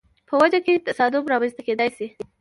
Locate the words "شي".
1.97-2.07